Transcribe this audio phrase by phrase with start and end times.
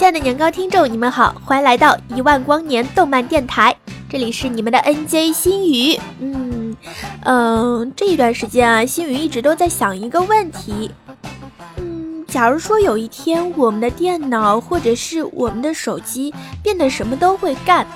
[0.00, 3.76] 亲爱的年糕听众，你们好，欢迎来到一万光年动漫电台，
[4.08, 6.00] 这里是你们的 NJ 心语。
[6.20, 6.74] 嗯
[7.24, 10.90] 嗯，这一段时间啊，心语一直都在想一个问题。
[11.76, 17.86] 嗯，假如说有一天我们的电脑或者是我们的手机变得什么都会干，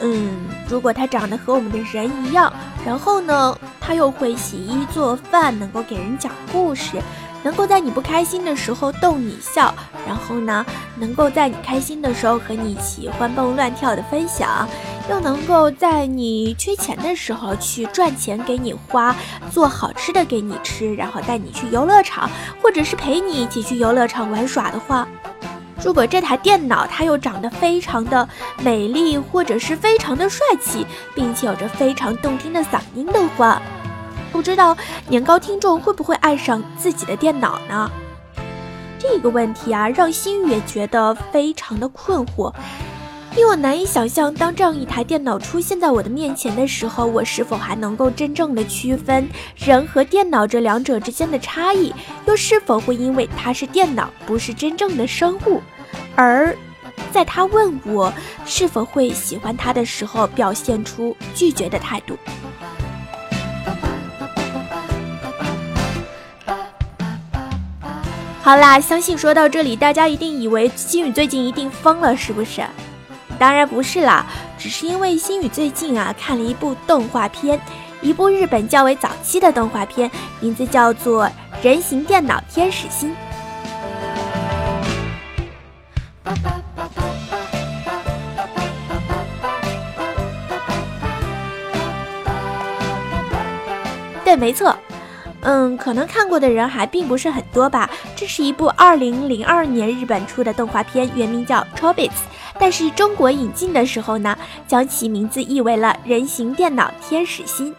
[0.00, 0.32] 嗯，
[0.68, 2.52] 如果它长得和我们的人一样，
[2.84, 7.00] 然后呢，它又会洗衣做饭，能够给人讲故事。
[7.44, 9.72] 能够在你不开心的时候逗你笑，
[10.06, 10.64] 然后呢，
[10.96, 14.66] 能够在你开心的时候和你一起欢蹦乱跳的分享，
[15.10, 19.14] 又能够在你缺钱的时候去赚钱给你花，
[19.52, 22.30] 做好吃的给你吃，然后带你去游乐场，
[22.62, 25.06] 或者是陪你一起去游乐场玩耍的话，
[25.84, 28.26] 如果这台电脑它又长得非常的
[28.62, 33.60] 美丽，或者是非常的帅气，并且有着非常动听的嗓音的话。
[34.34, 34.76] 不知道
[35.08, 37.88] 年糕听众会不会爱上自己的电脑呢？
[38.98, 42.52] 这个问题啊，让心雨也觉得非常的困惑，
[43.36, 51.94] 因为我难以想象，当这样一台电脑出现在我的面前的时候，我是否还能够真正的区分人和电脑这两者之间的差异，
[52.26, 55.62] 又是否会因为它是电脑，不是真正的生物，
[56.16, 56.56] 而
[57.12, 58.12] 在他问我
[58.44, 62.18] 是否会喜欢他的时候，表现出拒绝的态度。
[68.44, 72.60] 好啦，相信说到这里，大家一定以为心雨最近一定疯了，是不是？
[73.38, 74.26] 当然不是啦，
[74.58, 77.58] 只是因为心雨最近啊看了一部动画片，
[78.02, 80.10] 一部日本较为早期的动画片，
[80.40, 81.24] 名字叫做
[81.62, 83.10] 《人形电脑天使心》。
[94.22, 94.76] 对，没错。
[95.46, 97.90] 嗯，可能看过的人还并不是很多吧。
[98.24, 102.08] 这是一部二零零二年日本出的动画片，原名叫《Chobits》，
[102.58, 104.34] 但是中国引进的时候呢，
[104.66, 107.74] 将其名字译为了《人形电脑天使心》。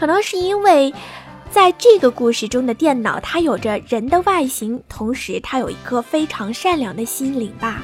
[0.00, 0.92] 可能是因为，
[1.48, 7.80] 在这个故事中的电脑，它有着人的外形，同时它有一颗非常善良的心灵吧。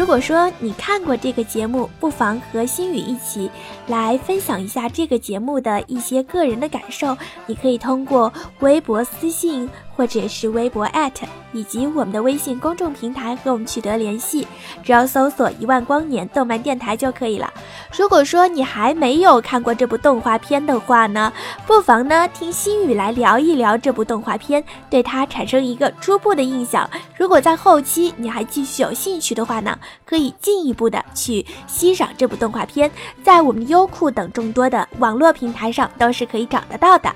[0.00, 3.50] 如果说你看过这个节目，不妨和心雨一起
[3.86, 7.14] 来分享一下这个节目的一些个人的感受。
[7.44, 9.68] 你可以通过微博私信。
[10.00, 10.88] 或者是微博
[11.52, 14.48] 以及我们的微信公众平台和我们取得联系，
[14.82, 17.52] 只要搜索“一万光年动漫电台”就可以了。
[17.94, 21.30] 如果说你还没有看过这部动画片的话呢，
[21.66, 26.88] 不妨呢听心雨来聊一聊这部动画片，对它产生一个初步的印象。
[27.18, 32.90] 如果在后期你还继续有兴趣的话呢，可以进一步的去欣赏这部动画片，
[33.22, 37.14] 在我们优酷等众多的网络平台上都是可以找得到的。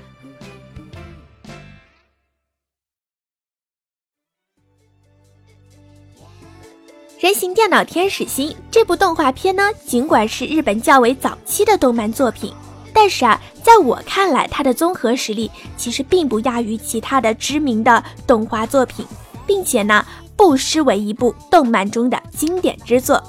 [7.25, 12.53] 人形电脑天使心这部动画片呢，尽管是日本较为早期的动漫作品，
[12.93, 19.03] 但是啊，在我看来，它的综合实力其实并不亚于其他的知名的动画作品，
[19.47, 20.05] 并且呢，
[20.37, 23.19] 不失为一部动漫中的经典之作。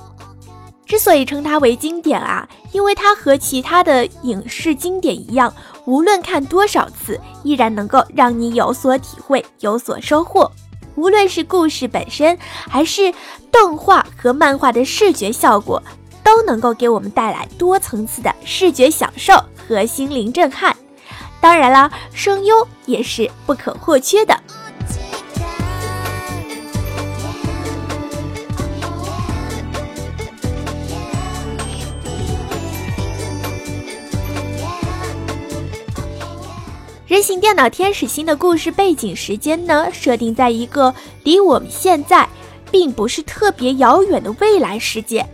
[0.84, 5.50] 之所以称它为经典啊，因为它和其他的影视经典一样，
[5.87, 10.52] 无论看多少次，依然能够让你有所体会，有所收获。
[10.96, 12.37] 无论是故事本身，
[12.69, 13.12] 还是
[13.52, 15.82] 动画和漫画的视觉效果，
[16.25, 19.34] 都能够给我们带来多层次的视觉享受
[19.69, 20.75] 和心灵震撼。
[21.40, 24.37] 当然啦，声优也是不可或缺的。
[37.06, 40.93] 人形电脑天使心的故事背景时间呢，设定在一个
[41.23, 42.29] 离我们现在
[42.69, 45.25] 并不是特别遥远的未来世界。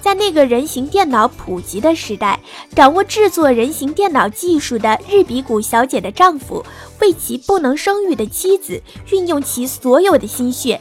[0.00, 2.40] 在那个人形电脑普及的时代，
[2.74, 6.64] 掌握制作人形电脑技术的日比谷小姐的丈夫，
[7.00, 10.80] 为其不能生育的妻子，运用其所有的心血，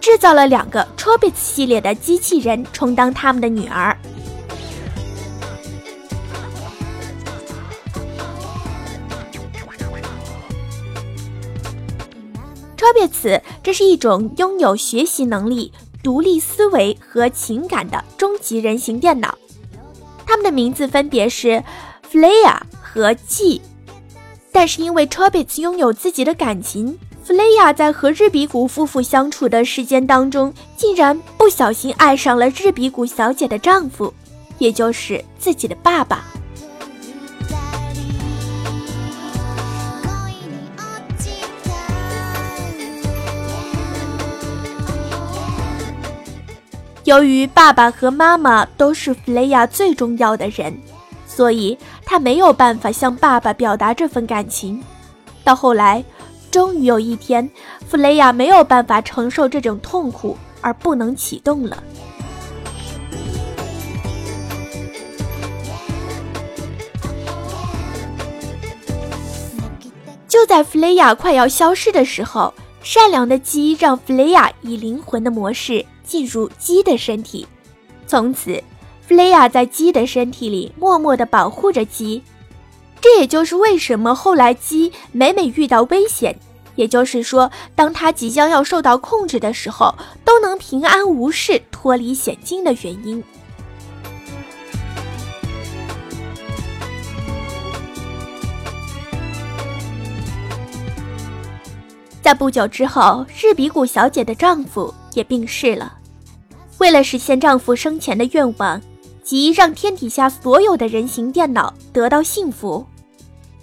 [0.00, 3.98] 制造了两个 Chobits 系列的机器人，充当他们的女儿。
[12.92, 15.72] 别词，这是一种拥有学习能力、
[16.02, 19.36] 独立思维和情感的终极人形电脑。
[20.26, 21.62] 它们的名字分别是
[22.10, 23.60] Flea 和 G。
[24.52, 34.12] 但是因为 Chobits 拥有自己的感情，Flea 在和日比谷夫妇相处的时间当中，竟然不小心爱上了日比谷小姐的丈夫，
[34.58, 36.24] 也就是自己的爸爸。
[47.10, 50.72] 由于爸爸和妈妈都是弗雷亚最重要的人，
[51.26, 54.80] 所以他没有办法向爸爸表达这份感情。
[55.42, 56.04] 到后来，
[56.52, 57.50] 终于有一天，
[57.88, 61.82] 弗雷亚没有办法承受这种痛苦，而不能启动了。
[70.28, 72.54] 就在弗雷亚快要消失的时候，
[72.84, 75.84] 善良的鸡让弗雷亚以灵魂的模式。
[76.10, 77.46] 进入鸡的身体，
[78.04, 78.60] 从此，
[79.06, 82.20] 弗雷亚在鸡的身体里默默地保护着鸡。
[83.00, 86.36] 这也就是为什么后来鸡每每遇到危险，
[86.74, 93.22] 也就是说，当它即将要受到控制的时候，都能平安无事脱离险境的原因。
[102.20, 105.99] 在不久之后，日比谷小姐的丈夫也病逝了。
[106.80, 108.80] 为了实现丈夫生前的愿望，
[109.22, 112.86] 即让天底下所有的人形电脑得到幸福，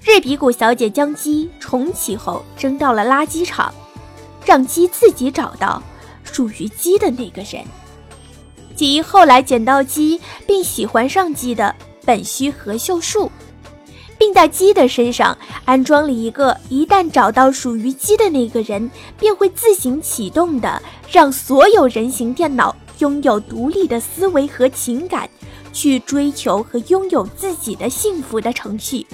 [0.03, 3.73] 日比谷小姐将鸡重启后扔到了垃圾场，
[4.45, 5.81] 让鸡自己找到
[6.23, 7.65] 属于鸡的那个人。
[8.75, 11.75] 即后来捡到鸡并喜欢上鸡的
[12.05, 13.31] 本须和秀树，
[14.19, 15.35] 并在鸡的身上
[15.65, 20.79] 安装了一个一旦找到属于鸡的那个人，便会自行启动的，
[21.09, 22.75] 让所有人形电脑。
[22.99, 25.29] 拥有独立的思维和情感，
[25.73, 29.05] 去追求和拥有自己的幸福的程序。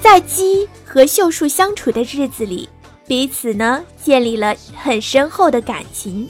[0.00, 2.68] 在鸡和秀树相处的日子里，
[3.06, 6.28] 彼此呢建立了很深厚的感情。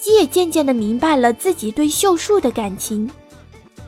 [0.00, 3.08] 鸡也渐渐的明白了自己对秀树的感情。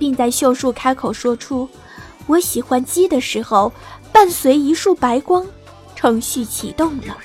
[0.01, 1.69] 并在秀树开口说出
[2.27, 3.71] “我喜欢鸡”的时候，
[4.11, 5.45] 伴随一束白光，
[5.95, 7.17] 程序启动了。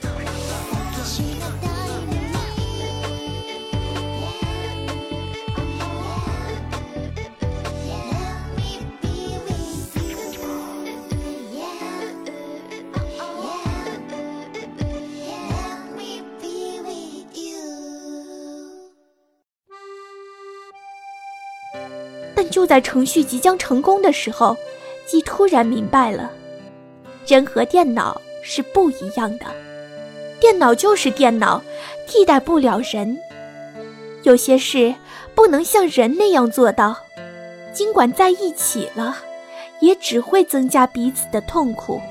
[22.66, 24.58] 就在程序即将成功的时候，
[25.06, 26.32] 即突然明白了，
[27.28, 29.46] 人和电脑是不一样的，
[30.40, 31.62] 电脑就是电脑，
[32.08, 33.20] 替代不了人。
[34.24, 34.96] 有些事
[35.36, 36.98] 不能像人那样做到，
[37.72, 39.16] 尽管在一起了，
[39.80, 42.02] 也只会增加彼此的痛苦。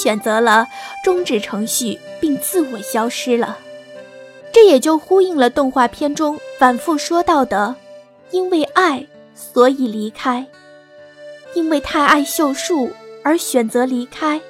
[0.00, 0.66] 选择了
[1.04, 3.58] 终止程序，并自我消失了。
[4.52, 7.74] 这也就呼应了动画片中反复说到的
[8.32, 10.44] ：“因为爱，所以离开；
[11.54, 12.90] 因为太爱秀树
[13.22, 14.40] 而选择离开。”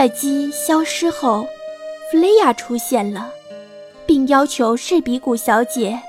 [0.00, 1.46] 在鸡消失后，
[2.10, 3.30] 弗雷亚出现了，
[4.06, 6.00] 并要求士比古小姐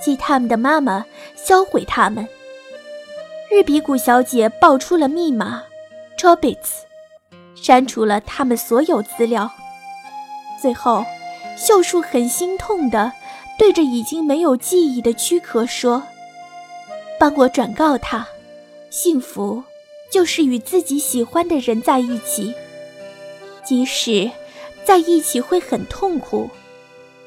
[0.00, 2.28] 即他们的妈妈销毁他们。
[3.50, 5.64] 日比谷小姐报出了密码
[6.16, 6.84] ，trobits，
[7.56, 9.50] 删除了他们所有资料。
[10.62, 11.04] 最后，
[11.58, 13.10] 秀树很心痛的
[13.58, 16.04] 对着已经没有记忆的躯壳说
[17.18, 18.28] ：“帮我转告他，
[18.90, 19.64] 幸福
[20.08, 22.54] 就是与自己喜欢的人在一起，
[23.64, 24.30] 即使
[24.84, 26.50] 在一起会很痛苦，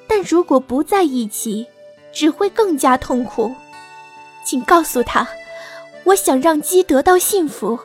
[0.08, 1.68] 但如果不在一起，
[2.14, 3.54] 只会更加痛苦。
[4.44, 5.28] 请告诉他。”
[6.08, 7.78] 我想让鸡得到幸福。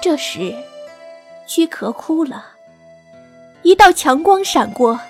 [0.00, 0.54] 这时，
[1.44, 2.52] 躯壳哭了，
[3.62, 5.00] 一道强光闪过。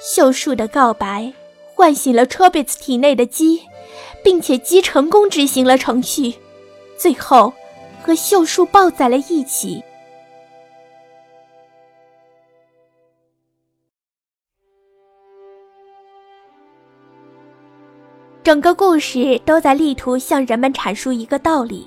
[0.00, 1.32] 秀树的告白
[1.74, 3.62] 唤醒了 c h o b i t s 体内的鸡，
[4.22, 6.34] 并且鸡成功执行了程序，
[6.96, 7.52] 最后
[8.04, 9.82] 和秀树抱在了一起。
[18.44, 21.86] 整个故事都在力图向人们阐述一个道理：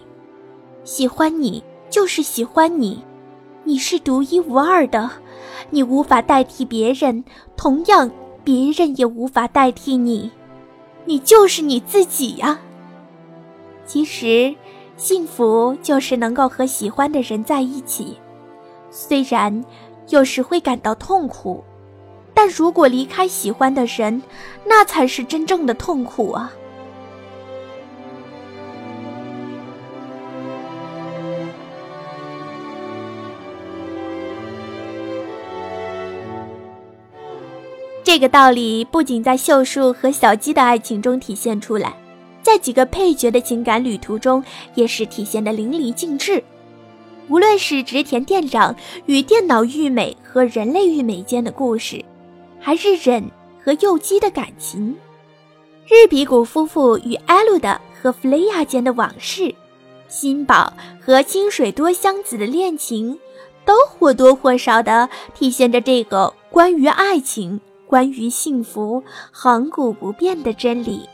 [0.85, 3.03] 喜欢你就是喜欢你，
[3.65, 5.11] 你是独一无二的，
[5.69, 7.25] 你无法代替别人，
[7.57, 8.09] 同样
[8.45, 10.31] 别人也无法代替你，
[11.03, 12.57] 你就是你自己呀。
[13.85, 14.55] 其实，
[14.95, 18.15] 幸福就是能够和喜欢的人在一起，
[18.89, 19.65] 虽然
[20.07, 21.61] 有时会感到痛苦。
[22.35, 24.21] 但如果离开喜欢的人，
[24.65, 26.51] 那才是真正的痛苦啊！
[38.03, 41.93] 这个道理不仅在秀树和小鸡的爱情中体现出来，
[42.43, 44.43] 在几个配角的情感旅途中
[44.75, 46.43] 也是体现的淋漓尽致。
[47.27, 48.75] 无论是植田店长
[49.07, 52.05] 与电脑玉美和人类玉美间的故事。
[52.65, 53.29] 还是忍
[53.63, 54.97] 和幼姬的感情，
[55.87, 59.53] 日比谷夫妇与艾露的和弗雷亚间的往事，
[60.07, 63.19] 新宝和清水多香子的恋情，
[63.65, 71.07] 都或多或少地体现着这个关于爱情、关于幸福恒古不变的真理。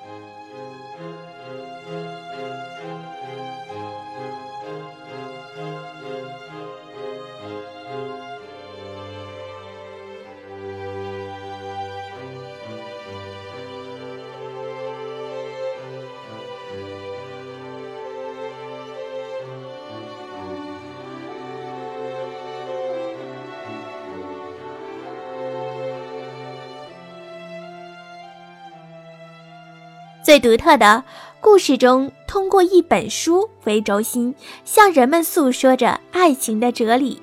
[30.32, 31.04] 最独特的
[31.42, 34.34] 故事中，通过一本书为轴心，
[34.64, 37.22] 向人们诉说着爱情的哲理。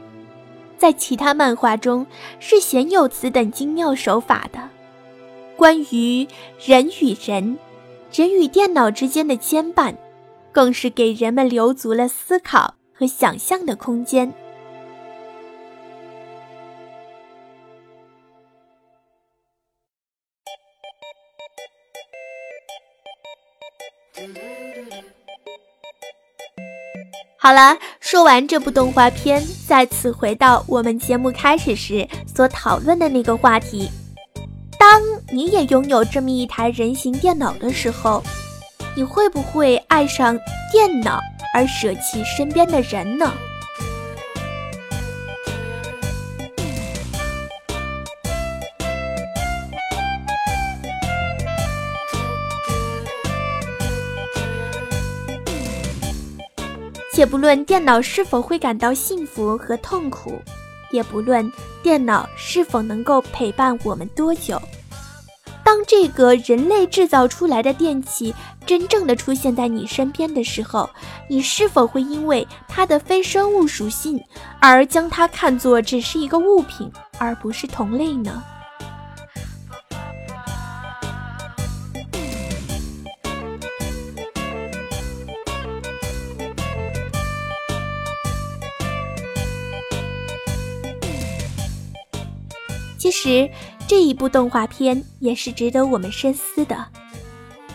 [0.76, 2.06] 在其他漫画中
[2.38, 4.60] 是鲜有此等精妙手法的。
[5.56, 6.28] 关于
[6.62, 7.56] 人与人、
[8.12, 9.94] 人与电脑之间的牵绊，
[10.52, 14.30] 更是给人们留足了思考和想象的空间。
[27.40, 33.88] 好了，说完这部动画片，再次回到我们节目开始时所讨论的那个话题：
[34.76, 35.00] 当
[35.32, 38.20] 你也拥有这么一台人形电脑的时候，
[38.96, 40.36] 你会不会爱上
[40.72, 41.20] 电脑
[41.54, 43.32] 而舍弃身边的人呢？
[57.18, 60.40] 且不论电脑是否会感到幸福和痛苦，
[60.92, 64.56] 也不论电脑是否能够陪伴我们多久，
[65.64, 68.32] 当这个人类制造出来的电器
[68.64, 70.88] 真正的出现在你身边的时候，
[71.28, 74.22] 你是否会因为它的非生物属性
[74.60, 78.40] 而将它看作只是一个物品，而不是同类呢？
[92.98, 93.48] 其实
[93.86, 96.84] 这一部动画片也是值得我们深思的，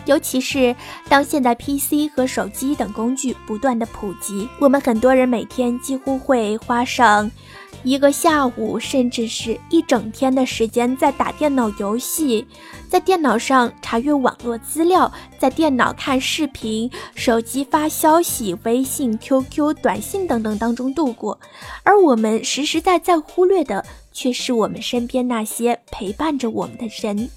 [0.04, 0.76] 尤其是
[1.08, 7.30] 当现代 PC 和手机等工具不断的普及，我们很多人每天几乎会花上
[7.84, 12.46] 一个下午，甚至是一整天的时间在打电脑游戏，
[12.88, 21.38] 在电脑上查阅网络资料，在电脑看视频、手机发消息、微信、QQ、短信等等当中度过，
[21.82, 23.84] 而我们实实在在忽略的。
[24.16, 27.28] 却是我们身边那些陪伴着我们的人。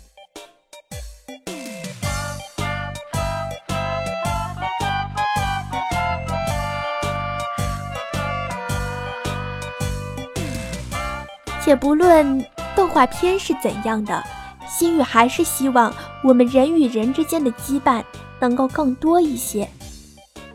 [11.67, 12.45] 且不论
[12.77, 14.23] 动画片是怎样的，
[14.69, 15.93] 心雨还是希望
[16.23, 18.01] 我们人与人之间的羁绊
[18.39, 19.67] 能够更多一些，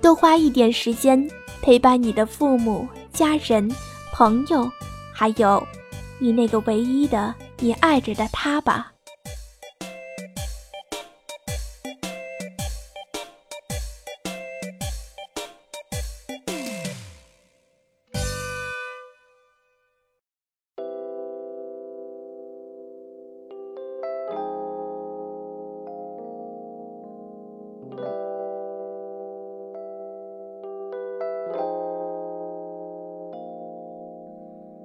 [0.01, 1.29] 多花一点时间
[1.61, 3.71] 陪伴你的父母、家人、
[4.11, 4.67] 朋友，
[5.13, 5.63] 还有
[6.19, 8.91] 你那个唯一的你爱着的他吧。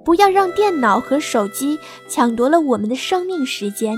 [0.08, 3.94] 不要让电脑和手机抢夺了我们的生命时间。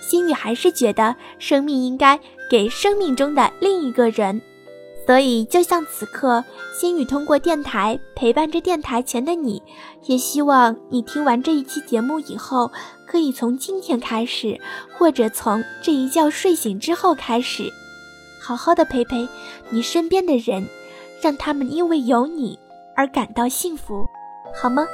[0.00, 2.18] 心雨还是觉得生命应该
[2.50, 4.42] 给生命中的另一个人，
[5.06, 6.44] 所以就像此刻，
[6.76, 9.62] 心雨通过电台陪伴着电台前的你，
[10.06, 12.72] 也希望你听完这一期节目以后，
[13.06, 14.60] 可以从今天开始，
[14.98, 17.72] 或者从这一觉睡醒之后开始，
[18.42, 19.28] 好好的陪陪
[19.70, 20.66] 你身边的人，
[21.22, 22.58] 让他们因为有你
[22.96, 24.04] 而感到幸福，
[24.60, 24.84] 好吗？